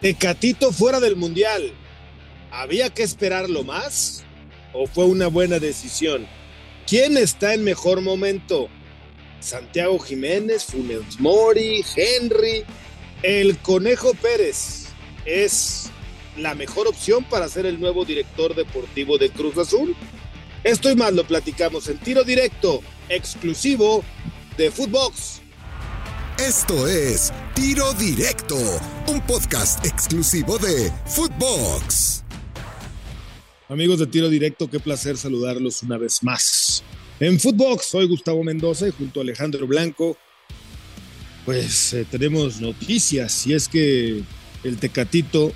[0.00, 1.72] Tecatito fuera del Mundial.
[2.50, 4.24] ¿Había que esperarlo más?
[4.72, 6.26] ¿O fue una buena decisión?
[6.86, 8.68] ¿Quién está en mejor momento?
[9.40, 12.64] Santiago Jiménez, Funes Mori, Henry,
[13.22, 14.86] el Conejo Pérez
[15.26, 15.90] es
[16.36, 19.94] la mejor opción para ser el nuevo director deportivo de Cruz Azul.
[20.64, 24.02] Esto y más lo platicamos en tiro directo, exclusivo
[24.56, 25.39] de Footbox.
[26.40, 28.56] Esto es Tiro Directo,
[29.08, 32.24] un podcast exclusivo de Footbox.
[33.68, 36.82] Amigos de Tiro Directo, qué placer saludarlos una vez más.
[37.20, 40.16] En Footbox, soy Gustavo Mendoza y junto a Alejandro Blanco,
[41.44, 44.22] pues eh, tenemos noticias y es que
[44.64, 45.52] el Tecatito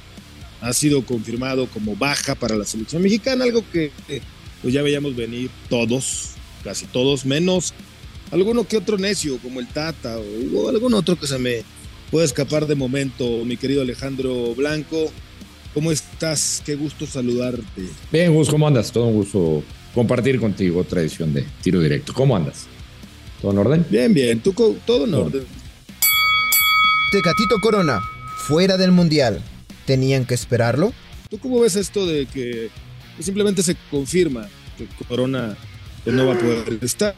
[0.61, 4.21] ha sido confirmado como baja para la selección mexicana, algo que eh,
[4.61, 7.73] pues ya veíamos venir todos, casi todos, menos
[8.35, 11.63] alguno que otro necio como el Tata o, algún otro que se me
[12.11, 15.11] puede escapar de momento, mi querido Alejandro Blanco.
[15.73, 16.63] ¿Cómo estás?
[16.65, 17.89] Qué gusto saludarte.
[18.13, 18.93] Bien, Gus, ¿cómo andas?
[18.93, 19.63] Todo un gusto
[19.95, 22.13] compartir contigo otra edición de Tiro Directo.
[22.13, 22.67] ¿Cómo andas?
[23.41, 23.87] ¿Todo en orden?
[23.89, 24.53] Bien, bien, tú
[24.85, 25.45] todo en orden.
[27.13, 28.01] Tecatito Corona,
[28.47, 29.43] fuera del Mundial.
[29.87, 30.93] ¿Tenían que esperarlo?
[31.29, 32.71] ¿Tú cómo ves esto de que
[33.21, 35.57] simplemente se confirma que Corona
[36.07, 37.15] no va a poder estar?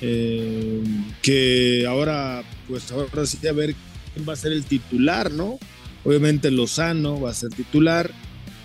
[0.00, 0.82] Eh,
[1.20, 3.74] que ahora, pues ahora sí a ver
[4.14, 5.58] quién va a ser el titular, ¿no?
[6.04, 8.10] Obviamente Lozano va a ser titular,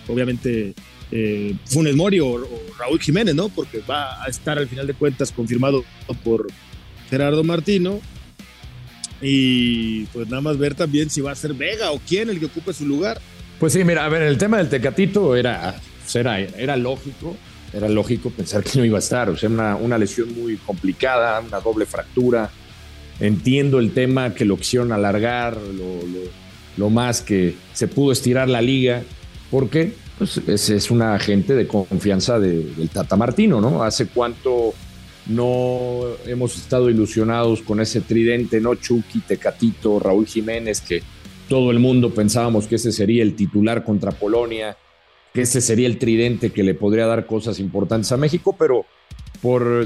[0.08, 0.74] obviamente
[1.12, 2.48] eh, Funes Mori o,
[2.80, 3.50] Raúl Jiménez, ¿no?
[3.50, 5.84] Porque va a estar al final de cuentas confirmado
[6.24, 6.48] por
[7.10, 8.00] Gerardo Martino.
[9.22, 12.46] Y pues nada más ver también si va a ser Vega o quién el que
[12.46, 13.22] ocupe su lugar.
[13.60, 15.82] Pues sí, mira, a ver, el tema del Tecatito era,
[16.14, 17.36] era, era lógico
[17.74, 19.30] era lógico pensar que no iba a estar.
[19.30, 22.50] O sea, una, una lesión muy complicada, una doble fractura.
[23.20, 25.58] Entiendo el tema que lo quisieron alargar
[26.78, 29.04] lo, más que se pudo estirar la liga,
[29.50, 33.84] porque pues, es, es una agente de confianza del Tata Martino, ¿no?
[33.84, 34.74] Hace cuánto
[35.28, 38.76] no hemos estado ilusionados con ese tridente, ¿no?
[38.76, 41.02] Chucky, Tecatito, Raúl Jiménez, que
[41.48, 44.78] todo el mundo pensábamos que ese sería el titular contra Polonia
[45.36, 48.86] que ese sería el tridente que le podría dar cosas importantes a México, pero
[49.42, 49.86] por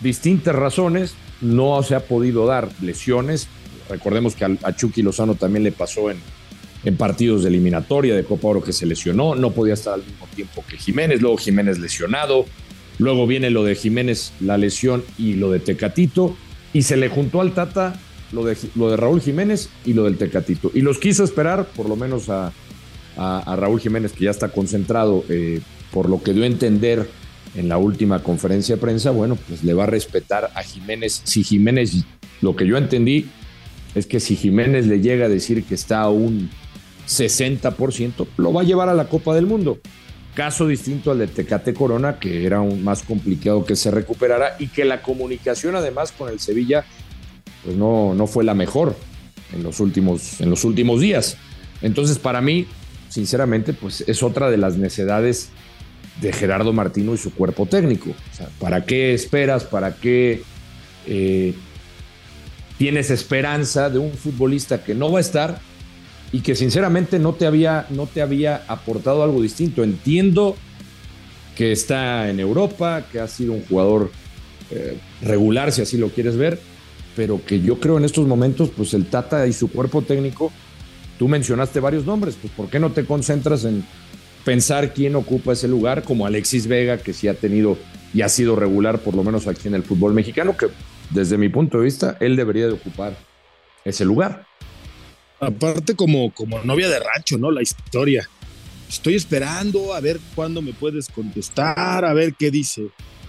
[0.00, 3.46] distintas razones no se ha podido dar lesiones.
[3.88, 6.18] Recordemos que a Chucky Lozano también le pasó en,
[6.84, 10.26] en partidos de eliminatoria de Copa Oro que se lesionó, no podía estar al mismo
[10.34, 12.46] tiempo que Jiménez, luego Jiménez lesionado,
[12.98, 16.36] luego viene lo de Jiménez, la lesión y lo de Tecatito,
[16.72, 18.00] y se le juntó al Tata
[18.32, 21.88] lo de, lo de Raúl Jiménez y lo del Tecatito, y los quiso esperar por
[21.88, 22.52] lo menos a,
[23.16, 25.60] a, Raúl Jiménez, que ya está concentrado, eh,
[25.92, 27.08] por lo que dio a entender
[27.54, 31.22] en la última conferencia de prensa, bueno, pues le va a respetar a Jiménez.
[31.24, 32.04] Si Jiménez,
[32.40, 33.28] lo que yo entendí
[33.94, 36.50] es que si Jiménez le llega a decir que está a un
[37.08, 39.80] 60%, lo va a llevar a la Copa del Mundo.
[40.34, 44.68] Caso distinto al de Tecate Corona, que era un más complicado que se recuperara y
[44.68, 46.84] que la comunicación además con el Sevilla
[47.64, 48.96] pues no, no fue la mejor
[49.52, 51.36] en los, últimos, en los últimos días.
[51.82, 52.66] Entonces, para mí,
[53.10, 55.50] sinceramente, pues es otra de las necedades
[56.22, 58.12] de Gerardo Martino y su cuerpo técnico.
[58.58, 59.64] ¿Para qué esperas?
[59.64, 60.42] ¿Para qué
[61.06, 61.54] eh,
[62.78, 65.60] tienes esperanza de un futbolista que no va a estar
[66.32, 69.82] y que sinceramente no te había, no te había aportado algo distinto?
[69.82, 70.56] Entiendo
[71.56, 74.12] que está en Europa, que ha sido un jugador
[74.70, 76.60] eh, regular, si así lo quieres ver,
[77.16, 80.52] pero que yo creo en estos momentos, pues el Tata y su cuerpo técnico
[81.20, 83.84] Tú mencionaste varios nombres, pues ¿por qué no te concentras en
[84.46, 87.76] pensar quién ocupa ese lugar, como Alexis Vega, que sí ha tenido
[88.14, 90.68] y ha sido regular, por lo menos aquí en el fútbol mexicano, que
[91.10, 93.18] desde mi punto de vista, él debería de ocupar
[93.84, 94.46] ese lugar.
[95.40, 97.50] Aparte como, como novia de rancho, ¿no?
[97.50, 98.26] La historia.
[98.88, 102.86] Estoy esperando a ver cuándo me puedes contestar, a ver qué dice,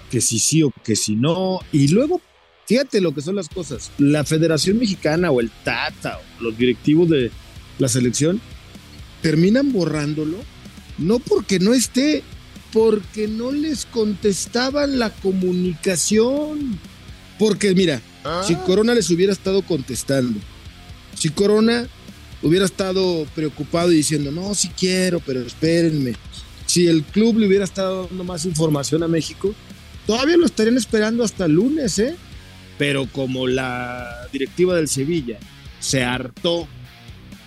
[0.10, 1.60] que si sí o que si no.
[1.74, 2.22] Y luego,
[2.68, 3.92] fíjate lo que son las cosas.
[3.98, 7.32] La Federación Mexicana o el Tata o los directivos de,
[7.82, 8.40] la selección,
[9.22, 10.38] terminan borrándolo,
[10.98, 12.24] no porque no esté,
[12.72, 16.80] porque no les contestaban la comunicación.
[17.40, 18.02] Porque mira,
[18.46, 18.64] si ah.
[18.66, 20.40] Corona les hubiera estado contestando,
[21.18, 21.88] si Corona
[22.44, 26.14] hubiera estado preocupado y diciendo, no, si quiero, pero espérenme,
[26.68, 29.54] si el club le hubiera estado dando más información a México,
[30.06, 32.16] todavía lo estarían esperando hasta el lunes, ¿eh?
[32.78, 35.38] Pero como la directiva del Sevilla
[35.80, 36.68] se hartó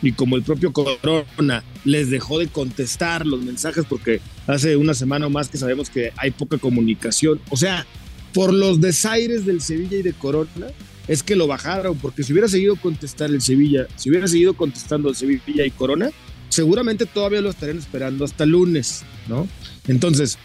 [0.07, 5.27] y como el propio Corona les dejó de contestar los mensajes porque hace una semana
[5.27, 7.87] o más que sabemos que hay poca comunicación, o sea,
[8.33, 10.67] por los desaires del Sevilla y de Corona,
[11.07, 15.09] es que lo bajaron, porque si hubiera seguido contestar el Sevilla, si hubiera seguido contestando
[15.09, 16.11] el Sevilla y Corona,
[16.49, 19.47] seguramente todavía lo estarían esperando hasta lunes, ¿no?
[19.87, 20.39] Entonces,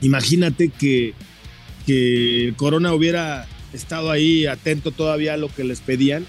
[0.00, 1.14] imagínate que,
[1.86, 6.26] que Corona hubiera estado ahí atento todavía a lo que les pedían,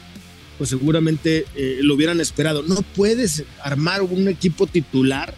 [0.57, 2.63] pues seguramente eh, lo hubieran esperado.
[2.63, 5.33] No puedes armar un equipo titular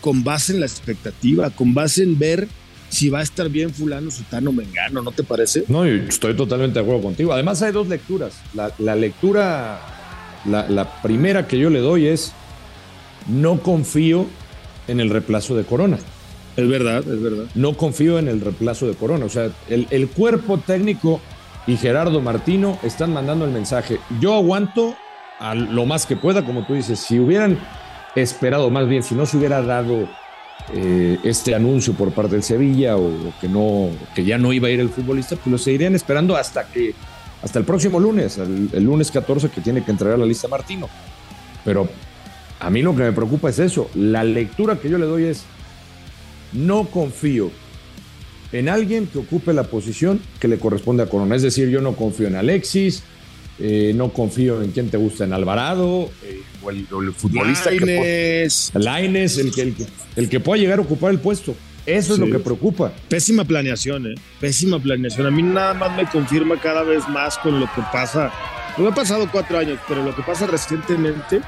[0.00, 2.48] con base en la expectativa, con base en ver
[2.88, 5.64] si va a estar bien fulano, sutano, mengano, ¿no te parece?
[5.68, 7.32] No, estoy totalmente de acuerdo contigo.
[7.32, 8.34] Además hay dos lecturas.
[8.54, 9.80] La, lectura,
[10.44, 12.32] la, la, primera que yo le doy es,
[13.26, 14.26] no confío
[14.86, 15.98] en el reemplazo de Corona.
[16.56, 17.46] Es verdad, es verdad.
[17.54, 19.26] No confío en el reemplazo de Corona.
[19.26, 21.20] O sea, el, el cuerpo técnico
[21.66, 23.98] y Gerardo Martino están mandando el mensaje.
[24.20, 24.94] Yo aguanto
[25.38, 26.98] a lo más que pueda, como tú dices.
[27.00, 27.58] Si hubieran
[28.14, 30.08] esperado, más bien, si no se hubiera dado
[30.72, 34.70] eh, este anuncio por parte del Sevilla o, que no, que ya no iba a
[34.70, 36.94] ir el futbolista, pues lo seguirían esperando hasta que,
[37.42, 40.88] hasta el próximo lunes, el, el lunes 14 que tiene que entregar la lista Martino.
[41.64, 41.88] Pero
[42.60, 43.90] a mí lo que me preocupa es eso.
[43.94, 45.44] La lectura que yo le doy es,
[46.52, 47.50] no confío
[48.58, 51.36] en alguien que ocupe la posición que le corresponde a Corona.
[51.36, 53.02] Es decir, yo no confío en Alexis,
[53.58, 57.84] eh, no confío en quien te gusta, en Alvarado, eh, o, el, futbolista que el
[57.84, 59.86] que, el, que,
[60.16, 61.54] el que pueda llegar a ocupar el puesto.
[61.84, 62.92] Eso es lo que preocupa.
[63.08, 64.14] Pésima planeación, ¿eh?
[64.40, 65.26] Pésima planeación.
[65.26, 68.32] A mí nada más me confirma cada vez más con lo que pasa.
[68.76, 71.40] No ha pasado cuatro años, pero lo que pasa recientemente,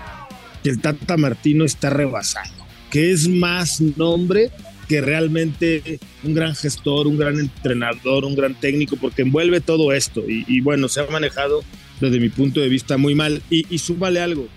[0.63, 2.53] que el Tata Martino está rebasado.
[2.91, 4.53] Que es más nombre
[4.89, 10.25] que realmente un gran gestor, un gran entrenador, un gran técnico, porque envuelve todo esto.
[10.27, 11.63] Y, bueno, se ha manejado
[12.01, 13.43] desde mi punto de vista muy mal.
[13.51, 14.49] Y, y algo.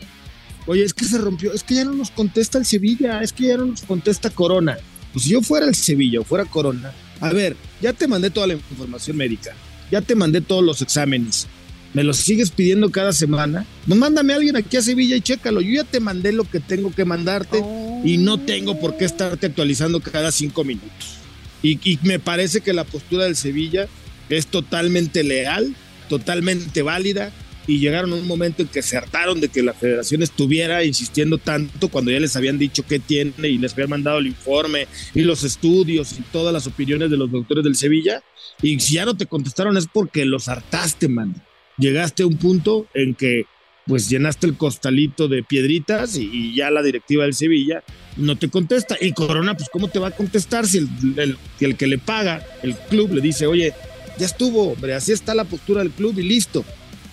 [0.67, 3.47] Oye, es que se rompió, es que ya no nos contesta el Sevilla, es que
[3.47, 4.77] ya no nos contesta Corona.
[5.11, 8.47] Pues si yo fuera el Sevilla o fuera Corona, a ver, ya te mandé toda
[8.47, 9.53] la información médica,
[9.91, 11.47] ya te mandé todos los exámenes,
[11.93, 15.61] me los sigues pidiendo cada semana, pues mándame a alguien aquí a Sevilla y chécalo.
[15.61, 17.61] Yo ya te mandé lo que tengo que mandarte
[18.03, 21.17] y no tengo por qué estarte actualizando cada cinco minutos.
[21.63, 23.87] Y, me parece que la postura del Sevilla
[24.29, 25.75] es totalmente leal,
[26.09, 27.31] totalmente válida.
[27.67, 31.37] Y llegaron a un momento en que se hartaron de que la federación estuviera insistiendo
[31.37, 35.21] tanto cuando ya les habían dicho qué tiene y les habían mandado el informe y
[35.21, 38.23] los estudios y todas las opiniones de los doctores del Sevilla.
[38.63, 41.35] Y si ya no te contestaron es porque los hartaste, man
[41.81, 43.45] llegaste a un punto en que
[43.87, 47.83] pues llenaste el costalito de piedritas y, ya la directiva del Sevilla
[48.17, 48.95] no te contesta.
[48.99, 52.75] Y Corona, pues ¿cómo te va a contestar si el, el, que le paga, el
[52.75, 53.73] club, le dice, oye,
[54.17, 56.63] ya estuvo, hombre, así está la postura del club y listo.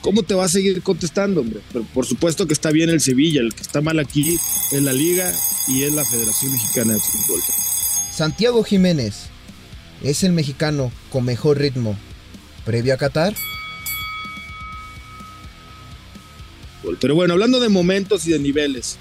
[0.01, 1.61] ¿Cómo te va a seguir contestando, hombre?
[1.73, 4.37] Pero por supuesto que está bien el Sevilla, el que está mal aquí
[4.73, 5.33] es la liga
[5.67, 7.41] y es la Federación Mexicana de Fútbol.
[8.13, 9.27] Santiago Jiménez
[10.03, 11.97] es el mexicano con mejor ritmo.
[12.65, 13.35] ¿Previo a Qatar?
[17.01, 18.99] Pero bueno, hablando de momentos y de niveles,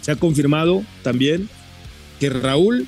[0.00, 1.48] se ha confirmado también
[2.20, 2.86] que Raúl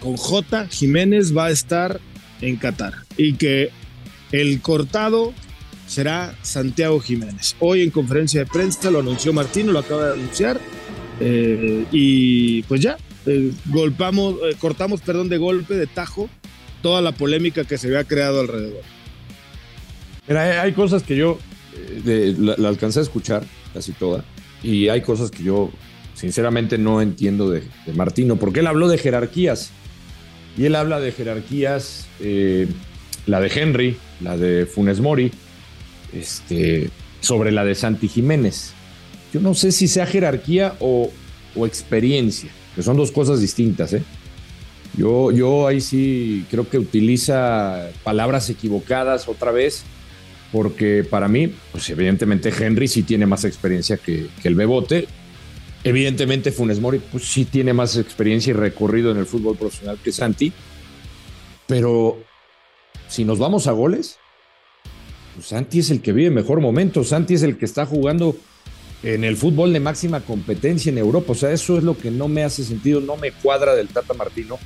[0.00, 0.66] con J.
[0.68, 2.00] Jiménez va a estar
[2.40, 3.70] en Qatar y que
[4.32, 5.32] el cortado
[5.86, 7.56] será Santiago Jiménez.
[7.60, 10.60] Hoy en conferencia de prensa lo anunció Martino, lo acaba de anunciar
[11.20, 12.96] eh, y pues ya,
[13.26, 16.28] eh, golpamos, eh, cortamos perdón, de golpe, de tajo,
[16.82, 18.82] toda la polémica que se había creado alrededor.
[20.28, 21.38] Mira, hay cosas que yo
[22.04, 24.24] la, alcancé a escuchar casi toda
[24.62, 25.70] y hay cosas que yo
[26.14, 27.62] sinceramente no entiendo de,
[27.94, 29.70] Martino, porque él habló de jerarquías
[30.56, 32.66] y él habla de jerarquías, eh,
[33.26, 35.30] la de Henry, la de Funes Mori,
[36.12, 36.88] este,
[37.20, 38.72] sobre la de Santi Jiménez.
[39.32, 41.10] Yo no sé si sea jerarquía o,
[41.66, 43.92] experiencia, que son dos cosas distintas.
[43.92, 44.02] ¿eh?
[44.96, 49.84] Yo, yo ahí sí creo que utiliza palabras equivocadas otra vez
[50.56, 55.06] porque para mí, pues evidentemente Henry sí tiene más experiencia que, el Bebote.
[55.84, 60.12] Evidentemente Funes Mori, pues sí tiene más experiencia y recorrido en el fútbol profesional que
[60.12, 60.54] Santi.
[61.66, 62.22] Pero
[63.06, 64.16] si nos vamos a goles,
[65.34, 67.04] pues Santi es el que vive mejor momento.
[67.04, 68.34] Santi es el que está jugando
[69.02, 71.32] en el fútbol de máxima competencia en Europa.
[71.32, 74.14] O sea, eso es lo que no me hace sentido, no me cuadra del Tata
[74.14, 74.58] Martino.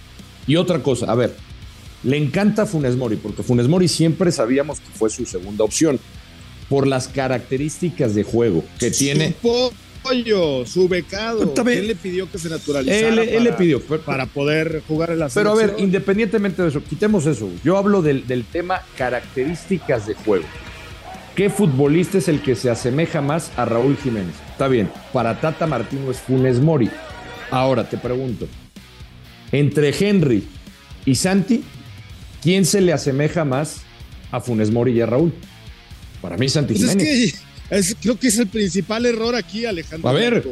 [0.46, 1.34] Y otra cosa, a ver,
[2.02, 5.98] le encanta Funes Mori, porque Funes Mori siempre sabíamos que fue su segunda opción,
[6.68, 9.34] por las características de juego que tiene.
[9.42, 11.52] Su pollo, su becado.
[11.66, 13.22] Él le pidió que se naturalizara.
[13.22, 13.80] Él, le pidió.
[13.80, 17.50] Para poder jugar en la Pero a ver, independientemente de eso, quitemos eso.
[17.64, 20.44] Yo hablo del, del tema características de juego.
[21.34, 24.34] ¿Qué futbolista es el que se asemeja más a Raúl Jiménez?
[24.52, 26.90] Está bien, para Tata Martino es Funes Mori.
[27.50, 28.46] Ahora te pregunto,
[29.50, 30.46] entre Henry
[31.04, 31.64] y Santi,
[32.42, 33.82] ¿quién se le asemeja más
[34.30, 35.32] a Funes Mori y a Raúl?
[36.20, 37.32] Para mí, Santi Pues es Jiménez.
[37.70, 40.08] que es- creo que es el principal error aquí, Alejandro.
[40.08, 40.44] A ver.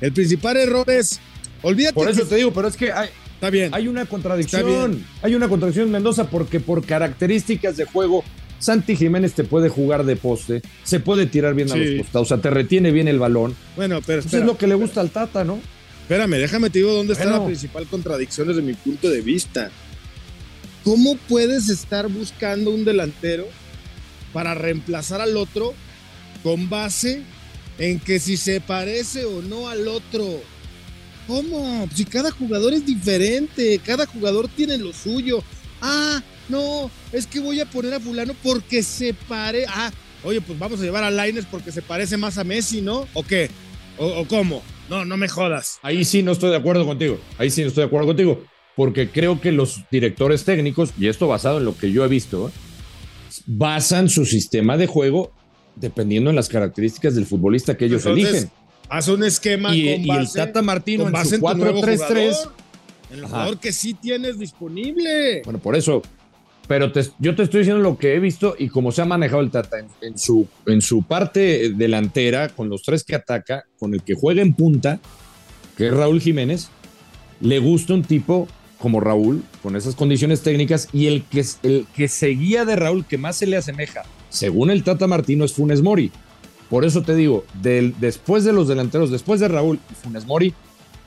[0.00, 1.20] El principal error es,
[1.62, 1.94] olvídate.
[1.94, 3.72] Por eso que- te digo, pero es que hay, está bien.
[3.74, 5.04] hay una contradicción.
[5.22, 8.24] Hay una contradicción en Mendoza porque por características de juego,
[8.58, 12.34] Santi Jiménez te puede jugar de poste, se puede tirar bien a los costados, o
[12.34, 13.54] sea, te retiene bien el balón.
[13.76, 15.58] Bueno, pero Eso es lo que le gusta al Tata, ¿no?
[16.02, 19.70] espérame, déjame te digo dónde está la principal contradicción desde mi punto de vista.
[20.84, 23.46] ¿Cómo puedes estar buscando un delantero
[24.32, 25.74] para reemplazar al otro
[26.42, 27.22] con base
[27.78, 30.40] en que si se parece o no al otro?
[31.28, 31.88] ¿Cómo?
[31.94, 35.44] Si cada jugador es diferente, cada jugador tiene lo suyo.
[35.80, 39.64] Ah, no, es que voy a poner a fulano porque se pare.
[39.68, 39.92] Ah,
[40.24, 43.06] oye, pues vamos a llevar a Laines porque se parece más a Messi, ¿no?
[43.14, 43.50] ¿O qué?
[43.98, 44.62] ¿O, o cómo?
[44.90, 45.78] No, no me jodas.
[45.82, 47.20] Ahí sí no estoy de acuerdo contigo.
[47.38, 48.44] Ahí sí no estoy de acuerdo contigo.
[48.76, 52.50] Porque creo que los directores técnicos, y esto basado en lo que yo he visto,
[53.46, 55.32] basan su sistema de juego
[55.76, 58.50] dependiendo en las características del futbolista que ellos Entonces, eligen.
[58.88, 61.80] Haz un esquema Y, con y el Tata Martino con en su en tu nuevo
[61.82, 61.96] 4-3-3.
[61.96, 62.52] jugador,
[63.10, 63.28] En el Ajá.
[63.34, 65.42] jugador que sí tienes disponible.
[65.44, 66.02] Bueno, por eso.
[66.68, 69.40] Pero te- yo te estoy diciendo lo que he visto y cómo se ha manejado
[69.42, 73.92] el Tata en, en su, en su parte delantera, con los tres que ataca, con
[73.94, 75.00] el que juega en punta,
[75.76, 76.68] que es Raúl Jiménez.
[77.40, 78.46] Le gusta un tipo
[78.82, 83.16] como Raúl, con esas condiciones técnicas, y el que, el que seguía de Raúl, que
[83.16, 86.10] más se le asemeja, según el Tata Martino, es Funes Mori.
[86.68, 90.52] Por eso te digo, del- después de los delanteros, después de Raúl y Funes Mori,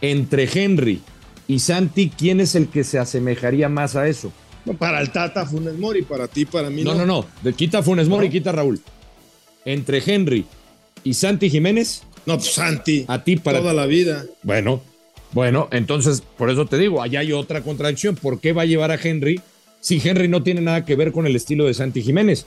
[0.01, 1.01] entre Henry
[1.48, 4.32] y Santi, ¿quién es el que se asemejaría más a eso?
[4.65, 7.05] No, para el Tata Funes Mori, para ti, para mí No, no.
[7.05, 7.25] no, no.
[7.44, 8.32] De quita Funes Mori, ¿No?
[8.32, 8.82] quita Raúl.
[9.65, 10.46] Entre Henry
[11.03, 13.60] y Santi Jiménez, No, pues Santi, a ti para.
[13.60, 14.25] toda la vida.
[14.44, 14.82] Bueno,
[15.36, 18.15] bueno, entonces por eso te digo, allá hay otra contradicción.
[18.15, 19.42] ¿Por qué va a llevar a Henry
[19.82, 22.46] si Henry no tiene nada que ver con el estilo de Santi Jiménez?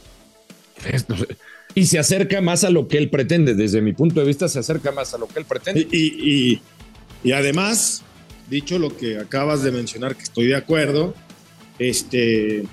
[1.74, 3.54] Y se acerca más a lo que él pretende.
[3.54, 5.86] Desde mi punto de vista, se acerca más a lo que él pretende.
[5.92, 6.60] Y, y, y-
[7.24, 8.02] y además,
[8.48, 11.14] dicho lo que acabas de mencionar, que estoy de acuerdo,
[11.78, 12.64] este,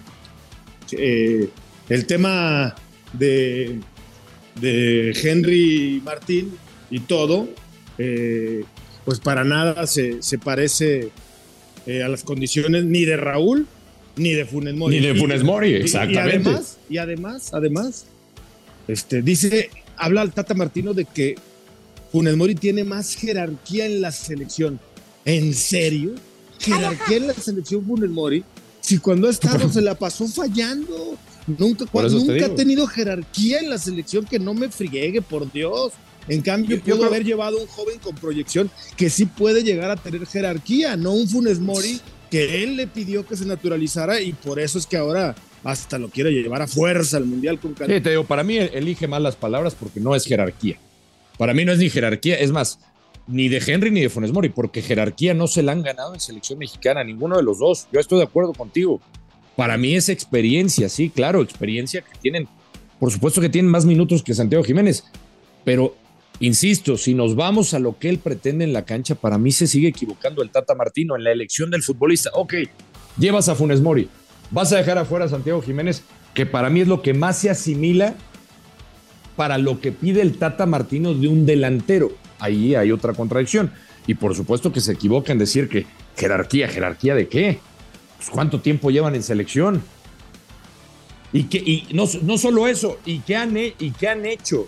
[0.92, 1.50] eh,
[1.90, 2.76] el tema
[3.14, 3.80] de,
[4.62, 6.56] de Henry Martín
[6.92, 7.50] y todo,
[7.98, 8.64] eh,
[9.06, 11.10] pues para nada se, se parece
[11.86, 13.68] eh, a las condiciones ni de Raúl
[14.18, 15.00] ni de Funes Mori.
[15.00, 16.50] Ni de Funes Mori, y- exactamente.
[16.50, 18.06] Y, además, y además, además,
[18.88, 21.36] este, dice, habla el Tata Martino de que
[22.12, 24.80] Funes Mori tiene más jerarquía en la selección.
[25.26, 26.16] ¿En serio?
[26.60, 28.44] ¿Jerarquía en la selección Funes Mori?
[28.80, 31.18] Si cuando ha estado se la pasó fallando.
[31.48, 35.92] Nunca, nunca ha tenido jerarquía en la selección que no me friegue, por Dios.
[36.28, 39.26] En cambio, Yo- yo pudo creo- haber llevado a un joven con proyección que sí
[39.26, 42.00] puede llegar a tener jerarquía, no un Funes Mori
[42.32, 46.10] que él le pidió que se naturalizara y por eso es que ahora hasta lo
[46.10, 47.96] quiere llevar a fuerza al Mundial con Canadá.
[47.98, 50.78] Sí, te digo, para mí elige mal las palabras porque no es jerarquía.
[51.38, 52.80] Para mí no es ni jerarquía, es más,
[53.28, 56.20] ni de Henry ni de Funes Mori, porque jerarquía no se la han ganado en
[56.20, 57.88] selección mexicana, ninguno de los dos.
[57.92, 59.00] Yo estoy de acuerdo contigo.
[59.56, 62.48] Para mí es experiencia, sí, claro, experiencia que tienen.
[63.00, 65.04] Por supuesto que tienen más minutos que Santiago Jiménez,
[65.64, 65.96] pero
[66.40, 69.68] insisto, si nos vamos a lo que él pretende en la cancha, para mí se
[69.68, 72.30] sigue equivocando el Tata Martino en la elección del futbolista.
[72.34, 72.54] Ok,
[73.18, 74.10] llevas a Funes Mori,
[74.52, 77.50] vas a dejar afuera a Santiago Jiménez, que para mí es lo que más se
[77.50, 78.16] asimila
[79.36, 82.12] para lo que pide el Tata Martino de un delantero.
[82.40, 83.72] Ahí hay otra contradicción.
[84.08, 87.60] Y por supuesto que se equivoca en decir que jerarquía, jerarquía de qué?
[88.18, 89.82] Pues cuánto tiempo llevan en selección.
[91.34, 94.68] Y, que, y no, no solo eso, ¿y qué, han, ¿y qué han hecho?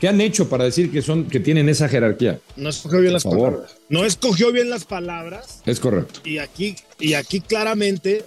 [0.00, 2.40] ¿Qué han hecho para decir que, son, que tienen esa jerarquía?
[2.56, 3.50] No escogió bien las favor.
[3.52, 3.76] palabras.
[3.90, 6.20] No escogió bien las palabras Es correcto.
[6.24, 8.24] y aquí, y aquí claramente,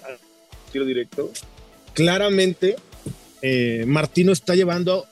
[0.71, 1.31] tiro directo,
[1.93, 2.75] claramente
[3.41, 5.05] eh, Martino está llevando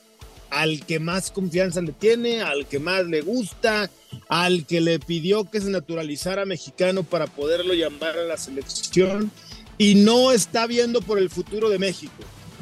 [0.50, 3.90] al que más confianza le tiene, al que más le gusta,
[4.28, 9.32] al que le pidió que se naturalizara mexicano para poderlo llamar a la selección
[9.78, 12.12] y no está viendo por el futuro de México.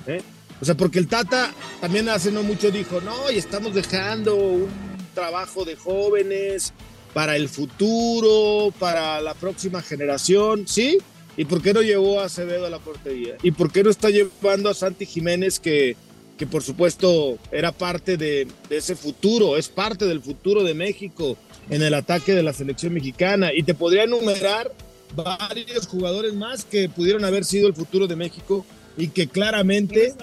[0.07, 0.23] ¿eh?
[0.61, 4.69] O sea, porque el Tata también hace no mucho dijo, no, y estamos dejando un
[5.15, 6.75] trabajo de jóvenes
[7.15, 10.99] para el futuro, para la próxima generación, ¿sí?
[11.37, 13.37] ¿Y por qué no llevó a Acevedo a la portería?
[13.43, 15.97] ¿Y por qué no está llevando a Santi Jiménez que,
[16.37, 21.39] que por supuesto era parte de, de ese futuro, es parte del futuro de México
[21.71, 23.51] en el ataque de la selección mexicana?
[23.55, 24.71] Y te podría enumerar
[25.15, 28.67] varios jugadores más que pudieron haber sido el futuro de México
[29.01, 30.15] y que claramente,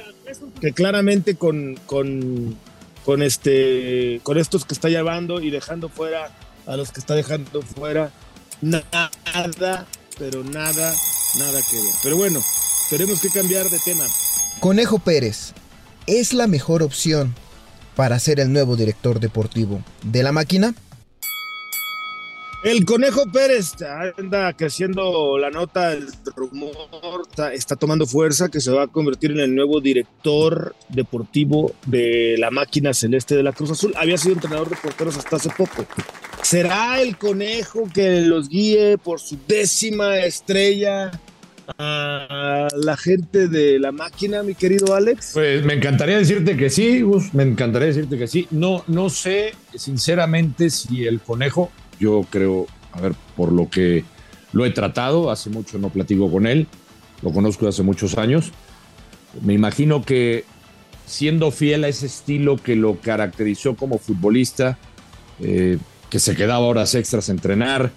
[0.62, 6.32] que claramente con, con, este, con estos que está llevando y dejando fuera
[6.66, 8.12] a los que está dejando fuera,
[8.62, 9.10] nada,
[10.20, 10.94] pero nada,
[11.40, 11.94] nada que ver.
[12.04, 12.40] Pero bueno,
[12.90, 14.06] tenemos que cambiar de tema.
[14.60, 15.54] Conejo Pérez.
[16.06, 17.36] es la mejor opción
[17.98, 20.76] para ser el nuevo director deportivo de la máquina?
[22.68, 23.76] El Conejo Pérez
[24.18, 26.06] anda creciendo la nota, el
[26.36, 26.76] rumor
[27.54, 32.52] está, tomando fuerza que se va a convertir en el nuevo director deportivo de la
[32.52, 33.94] máquina celeste de la Cruz Azul.
[33.96, 35.86] Había sido entrenador de porteros hasta hace poco.
[36.42, 41.12] ¿Será el Conejo que los guíe por su décima estrella
[41.78, 45.32] a la gente de la máquina, mi querido Alex?
[45.36, 48.46] Pues me encantaría decirte que sí, Gus, me encantaría decirte que sí.
[48.52, 54.04] No, no sé sinceramente si el Conejo yo creo, a ver, por lo que
[54.54, 56.68] lo he tratado, hace mucho no platico con él,
[57.22, 58.52] lo conozco hace muchos años.
[59.42, 60.46] Me imagino que
[61.06, 64.78] siendo fiel a ese estilo que lo caracterizó como futbolista,
[65.40, 65.78] eh,
[66.10, 67.92] que se quedaba horas extras a entrenar,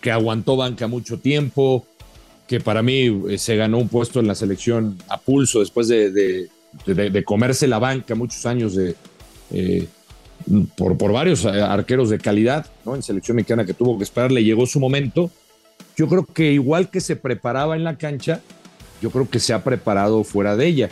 [0.00, 1.86] que aguantó banca mucho tiempo,
[2.46, 6.48] que para mí eh, se ganó un puesto en la selección a pulso después de,
[7.24, 8.96] comerse la banca muchos años de,
[9.50, 9.88] eh,
[10.76, 12.94] por, por varios eh, arqueros de calidad, ¿no?
[12.94, 15.30] En selección mexicana que tuvo que esperar, le llegó su momento.
[15.96, 18.40] Yo creo que igual que se preparaba en la cancha,
[19.00, 20.88] yo creo que se ha preparado fuera de ella.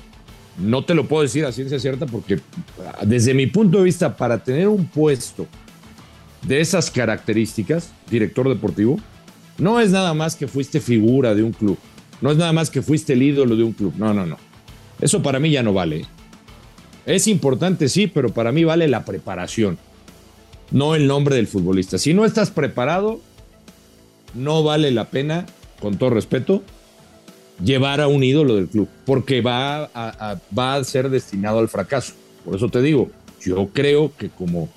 [0.58, 2.40] No te lo puedo decir a ciencia cierta porque
[3.02, 5.46] desde mi punto de vista, para tener un puesto
[6.42, 8.98] de esas características, director deportivo,
[9.58, 11.78] no es nada más que fuiste figura de un club,
[12.20, 14.36] no es nada más que fuiste el ídolo de un club, no, no, no.
[15.00, 16.04] Eso para mí ya no vale.
[17.06, 19.78] Es importante, sí, pero para mí vale la preparación,
[20.70, 21.98] no el nombre del futbolista.
[21.98, 23.20] Si no estás preparado,
[24.34, 25.46] no vale la pena,
[25.80, 26.62] con todo respeto,
[27.62, 32.14] llevar a un ídolo del club, porque va a, va a ser destinado al fracaso.
[32.44, 34.68] Por eso te digo, yo creo que como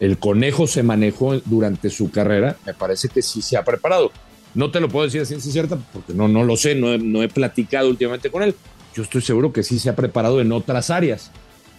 [0.00, 4.10] el conejo se manejó durante su carrera, me parece que sí se ha preparado.
[4.54, 7.22] No te lo puedo decir a ciencia cierta porque no, no lo sé, no no
[7.22, 8.54] he platicado últimamente con él,
[8.94, 11.30] yo estoy seguro que sí se ha preparado en otras áreas.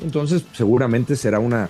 [0.02, 1.70] Entonces, seguramente será una,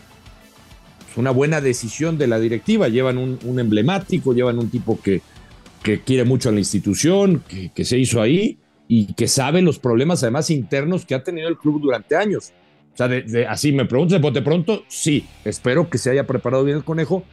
[1.16, 2.88] una buena decisión de la directiva.
[2.90, 5.22] Llevan un, emblemático, llevan un tipo que,
[5.84, 7.44] que, quiere mucho a la institución,
[7.74, 11.58] que, se hizo ahí y que sabe los problemas además internos que ha tenido el
[11.58, 12.52] club durante años.
[12.94, 13.10] O sea,
[13.50, 17.24] así me pregunto de pronto, sí, espero que se haya preparado bien el conejo,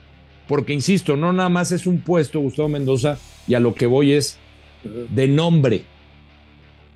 [0.48, 4.12] porque insisto, no nada más es un puesto, Gustavo Mendoza, y a lo que voy
[4.12, 4.38] es
[4.82, 5.84] de nombre.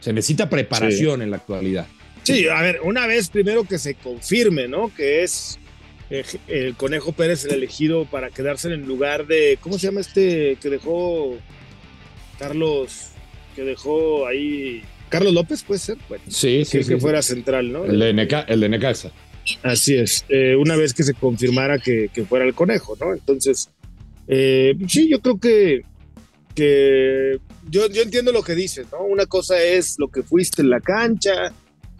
[0.01, 1.87] Se necesita preparación en la actualidad.
[2.23, 4.93] Sí, a ver, una vez primero que se confirme, ¿no?
[4.95, 5.59] Que es
[6.11, 10.01] eh, el Conejo Pérez el elegido para quedarse en el lugar de, ¿cómo se llama
[10.01, 11.37] este que dejó
[12.39, 13.11] Carlos,
[13.55, 15.99] que dejó ahí, Carlos López puede ser?
[16.09, 17.85] Bueno, sí, sí, que, fuera central, ¿no?
[17.85, 19.13] El de, Neca, el de Necaxa.
[19.63, 23.13] Así es, eh, una vez que se confirmara que, fuera el Conejo, ¿no?
[23.13, 23.71] Entonces,
[24.27, 25.83] eh, sí, yo creo que
[26.57, 29.03] que yo, yo entiendo lo que dices, ¿no?
[29.03, 31.53] Una cosa es lo que fuiste en la cancha,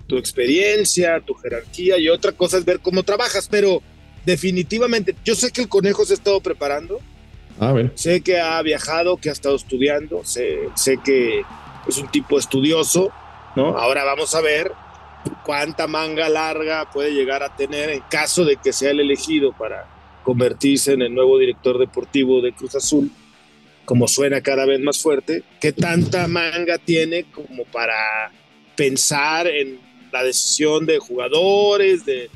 [0.07, 3.83] tu experiencia, tu jerarquía, y otra cosa es ver cómo trabajas, pero
[4.25, 7.01] definitivamente, yo sé que el conejo se ha estado preparando,
[7.61, 11.43] ah, sé que ha viajado, que ha estado estudiando, sé, sé que
[11.89, 13.11] es un tipo estudioso,
[13.57, 13.77] ¿no?
[13.79, 14.73] Ahora vamos a ver
[15.45, 19.87] cuánta manga larga puede llegar a tener en caso de que sea el elegido para
[20.23, 23.11] convertirse en el nuevo director deportivo de Cruz Azul
[23.87, 28.31] como suena cada vez más fuerte, ¿qué tanta manga tiene como para
[28.77, 29.79] pensar en
[30.13, 32.29] la decisión de jugadores, de,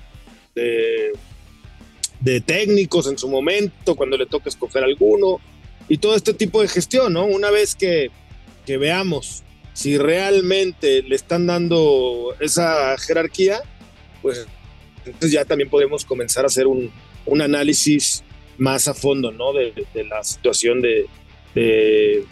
[0.54, 5.38] de, técnicos en su momento, cuando le toca escoger alguno,
[5.88, 7.26] y todo este tipo de gestión, ¿no?
[7.26, 8.10] Una vez que,
[8.64, 13.60] que veamos si realmente le están dando esa jerarquía,
[14.22, 14.46] pues
[15.04, 16.92] entonces ya también podemos comenzar a hacer un,
[17.26, 18.22] un análisis
[18.56, 19.52] más a fondo, ¿no?
[19.52, 21.06] De, de la situación de,
[21.54, 22.24] de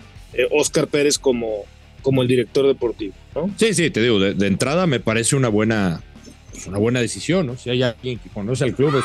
[0.50, 1.64] Oscar Pérez como,
[2.02, 3.14] como el director deportivo.
[3.34, 3.50] ¿no?
[3.56, 6.02] Sí, sí, te digo, de, entrada me parece una buena,
[6.50, 7.56] pues, una buena decisión, ¿no?
[7.56, 8.96] Si hay alguien que conoce al club.
[8.96, 9.04] Es...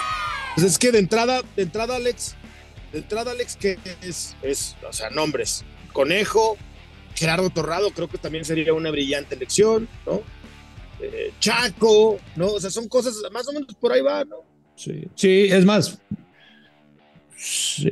[0.56, 2.36] Pues es que de entrada, de entrada, Alex,
[2.92, 5.66] de entrada, Alex, que es, es, o sea, nombres.
[5.92, 6.58] Conejo,
[7.16, 10.22] Gerardo Torrado, creo que también sería una brillante elección, ¿no?
[11.02, 12.48] Eh, Chaco, ¿no?
[12.48, 14.38] O sea, son cosas, más o menos por ahí va, ¿no?
[14.76, 16.00] Sí, sí, es más.
[17.36, 17.92] Sí.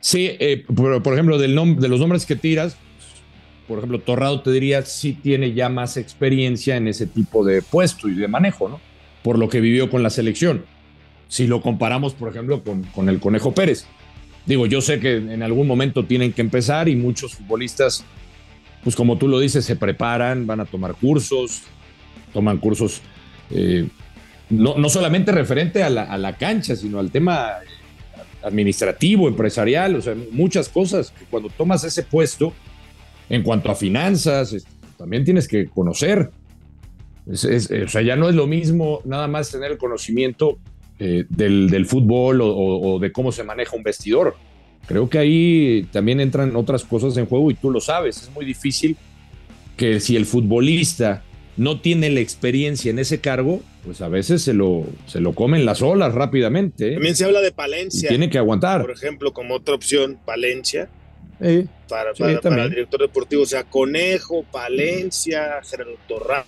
[0.00, 2.76] Sí, eh, por, ejemplo, del de los nombres que tiras,
[3.68, 8.08] por ejemplo, Torrado te diría sí tiene ya más experiencia en ese tipo de puesto
[8.08, 8.80] y de manejo, ¿no?
[9.22, 10.64] Por lo que vivió con la selección.
[11.28, 13.86] Si lo comparamos, por ejemplo, con, con el Conejo Pérez.
[14.46, 18.04] Digo, yo sé que en algún momento tienen que empezar y muchos futbolistas,
[18.82, 21.62] pues como tú lo dices, se preparan, van a tomar cursos,
[22.32, 23.02] toman cursos
[23.50, 23.86] eh,
[24.48, 27.52] no, no, solamente referente a la, a la, cancha, sino al tema
[28.42, 32.52] administrativo, empresarial, o sea, muchas cosas cuando tomas ese puesto,
[33.28, 34.56] en cuanto a finanzas,
[34.96, 36.30] también tienes que conocer.
[37.26, 40.58] o sea, ya no es lo mismo nada más tener el conocimiento
[40.98, 44.36] eh, del, fútbol o, de cómo se maneja un vestidor.
[44.86, 48.24] Creo que ahí también entran otras cosas en juego y tú lo sabes.
[48.24, 48.96] Es muy difícil
[49.76, 51.22] que si el futbolista
[51.56, 55.64] no tiene la experiencia en ese cargo, pues a veces se lo, se lo comen
[55.64, 56.88] las olas rápidamente.
[56.88, 56.92] ¿eh?
[56.94, 58.08] También se habla de Palencia.
[58.08, 58.82] tiene que aguantar.
[58.82, 60.88] Por ejemplo, como otra opción, Palencia.
[61.88, 66.44] para, para, el director deportivo, o sea, Conejo, Palencia, Gerardo Torra.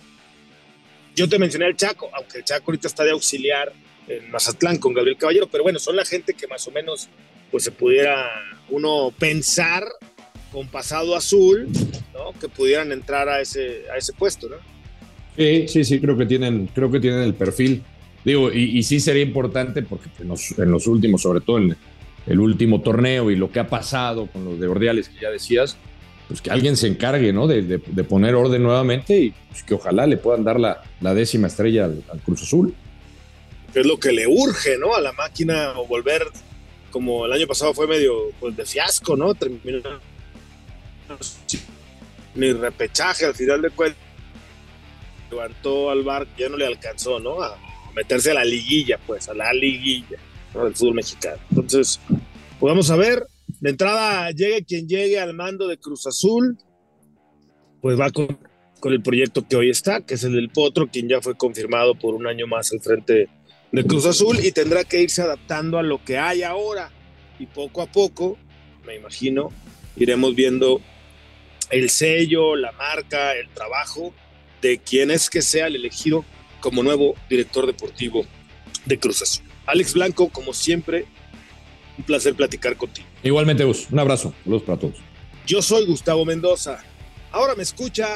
[1.15, 3.73] Yo te mencioné al Chaco, aunque el Chaco ahorita está de auxiliar
[4.09, 7.09] en Mazatlán con Gabriel Caballero, pero bueno, son la gente que más o menos
[7.51, 8.31] pues se pudiera
[8.71, 9.85] uno pensar
[10.51, 11.69] con pasado azul,
[12.15, 12.33] ¿no?
[12.39, 14.57] Que pudieran entrar a ese, a ese puesto, ¿no?
[15.37, 17.83] Sí, sí, sí, creo que tienen, creo que tienen el perfil.
[18.25, 21.77] Digo, y, sí sería importante porque en los, en los, últimos, sobre todo en
[22.27, 25.77] el último torneo y lo que ha pasado con los de Ordiales que ya decías,
[26.29, 27.49] pues que alguien se encargue, ¿no?
[27.49, 30.83] De, poner orden nuevamente y pues, que ojalá le puedan dar la,
[31.15, 32.75] décima estrella al, Cruz Azul.
[33.75, 34.95] Es lo que le urge, ¿no?
[34.95, 36.23] A la máquina o volver
[36.91, 39.35] como el año pasado fue medio pues, de fiasco, ¿no?
[39.35, 39.81] Terminó
[42.35, 44.02] ni repechaje al final de cuentas
[45.33, 47.43] levantó al bar, ya no le alcanzó, ¿no?
[47.43, 47.57] A
[47.95, 50.19] meterse a la liguilla, pues, a la liguilla
[50.55, 51.41] del fútbol mexicano.
[51.51, 52.01] Entonces,
[52.61, 53.27] pues vamos a ver.
[53.61, 56.59] De entrada, llegue quien llegue al mando de Cruz Azul,
[57.81, 61.21] pues va con el proyecto que hoy está, que es el del Potro, quien ya
[61.21, 63.29] fue confirmado por un año más al frente
[63.71, 66.91] de Cruz Azul y tendrá que irse adaptando a lo que hay ahora.
[67.39, 68.37] Y poco a poco,
[68.85, 69.51] me imagino,
[69.97, 70.81] iremos viendo
[71.71, 74.13] el sello, la marca, el trabajo
[74.63, 76.25] de quién es que sea el elegido
[76.61, 78.25] como nuevo director deportivo
[78.87, 79.45] de Cruz Azul.
[79.67, 81.05] Alex Blanco, como siempre,
[81.99, 83.07] un placer platicar contigo.
[83.23, 83.89] Igualmente, Gus.
[83.91, 84.33] Un abrazo.
[84.45, 84.97] Saludos para todos.
[85.47, 86.83] Yo soy Gustavo Mendoza.
[87.33, 88.09] Ahora me escucha.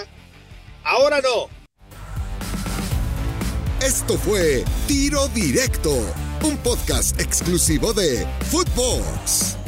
[0.84, 1.48] Ahora no.
[3.84, 5.92] Esto fue Tiro Directo,
[6.42, 9.58] un podcast exclusivo de Footbox.